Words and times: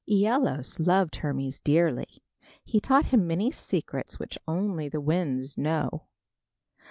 Æolus 0.09 0.83
loved 0.83 1.17
Hermes 1.17 1.59
dearly. 1.59 2.23
He 2.65 2.79
taught 2.79 3.05
him 3.13 3.27
many 3.27 3.51
secrets 3.51 4.17
which 4.17 4.35
only 4.47 4.89
the 4.89 4.99
winds 4.99 5.59
know. 5.59 6.07